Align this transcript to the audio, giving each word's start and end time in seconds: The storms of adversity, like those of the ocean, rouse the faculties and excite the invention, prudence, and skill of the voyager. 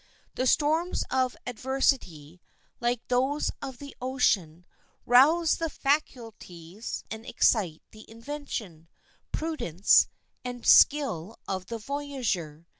The 0.33 0.47
storms 0.47 1.03
of 1.11 1.37
adversity, 1.45 2.41
like 2.79 3.07
those 3.07 3.51
of 3.61 3.77
the 3.77 3.95
ocean, 4.01 4.65
rouse 5.05 5.57
the 5.57 5.69
faculties 5.69 7.03
and 7.11 7.23
excite 7.23 7.83
the 7.91 8.09
invention, 8.09 8.87
prudence, 9.31 10.07
and 10.43 10.65
skill 10.65 11.37
of 11.47 11.67
the 11.67 11.77
voyager. 11.77 12.65